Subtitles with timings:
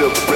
[0.00, 0.29] feel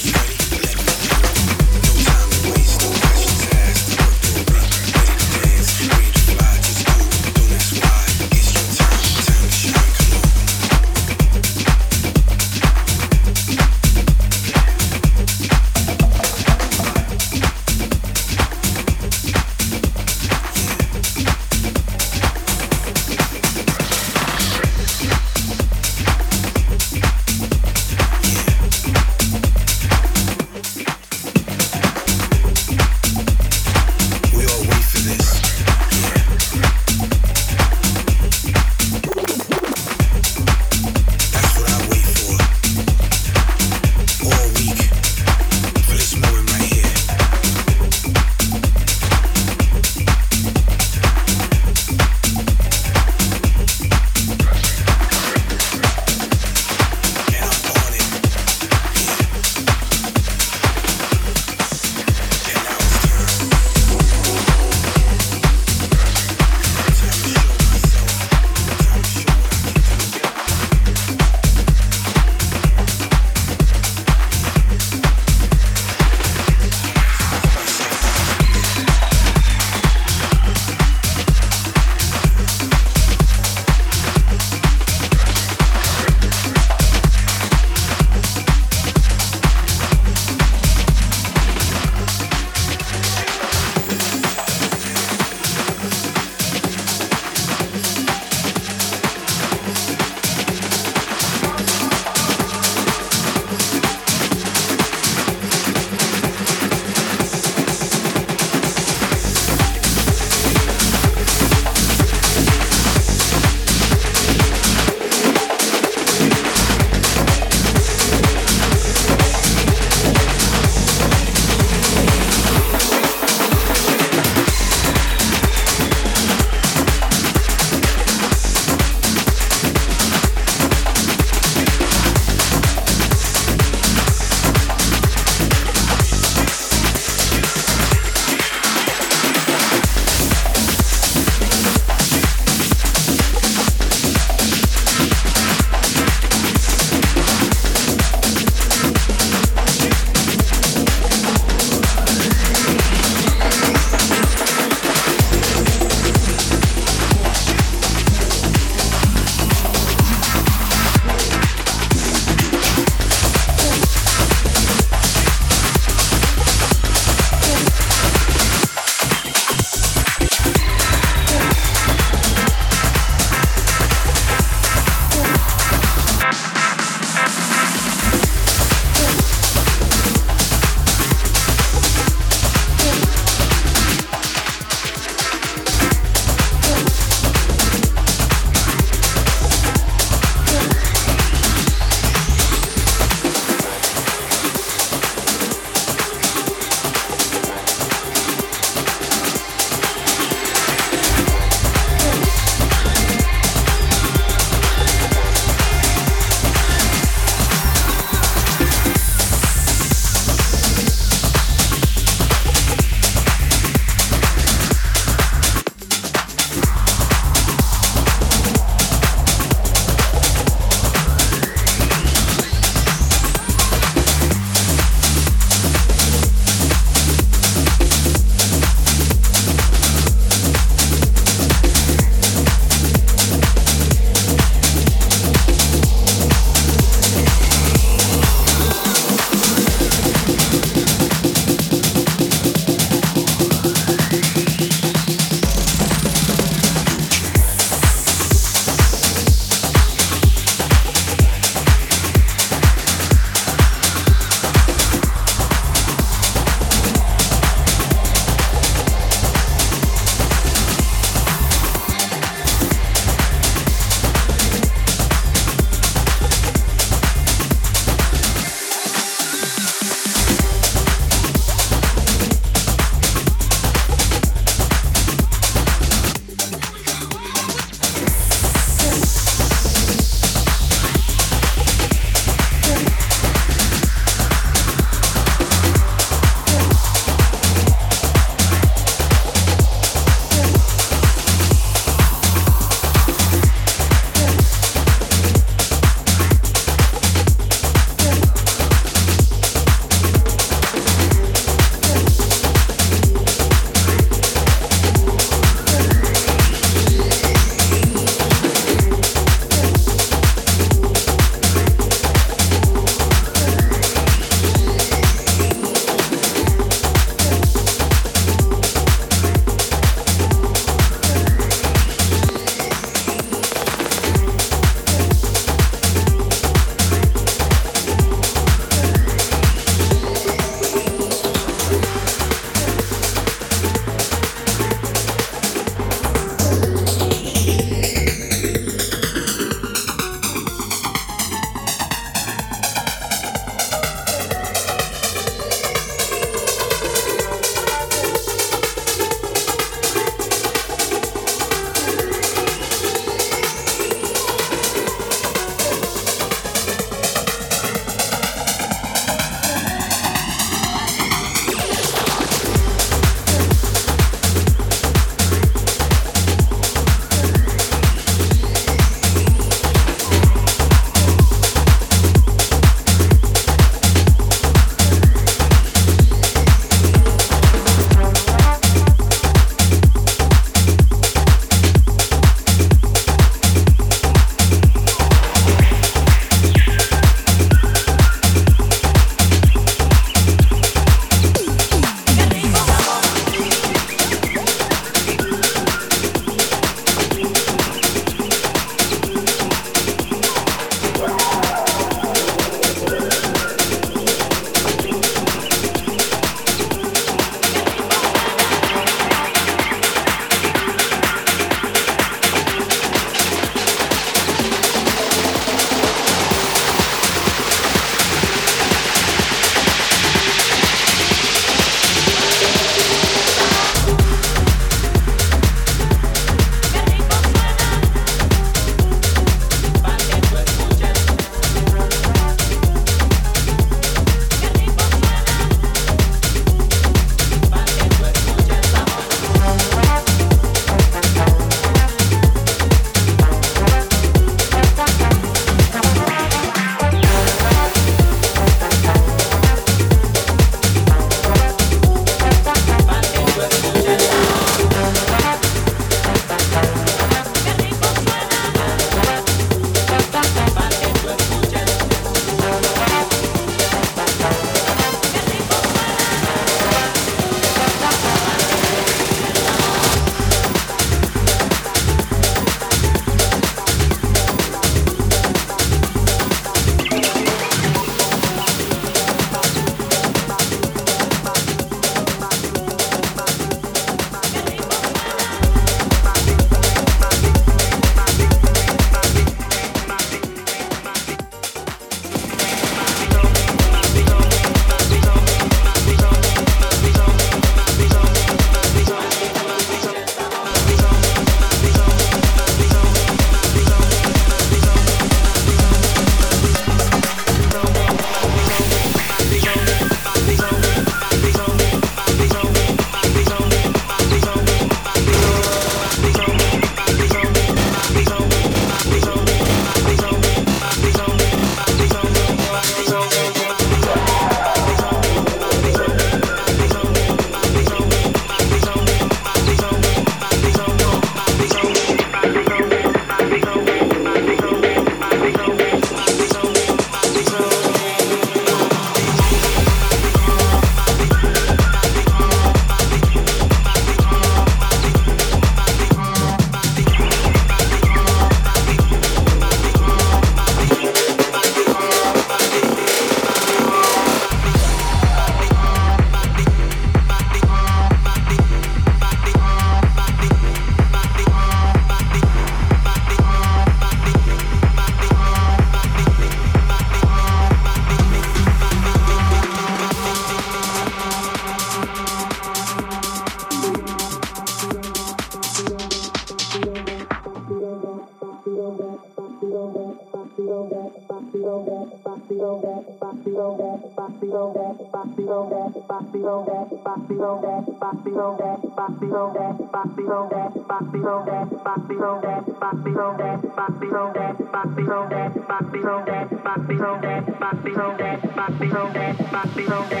[598.71, 600.00] Bye.